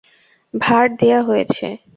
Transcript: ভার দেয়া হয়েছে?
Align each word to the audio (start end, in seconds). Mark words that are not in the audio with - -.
ভার 0.53 0.85
দেয়া 0.99 1.19
হয়েছে? 1.27 1.65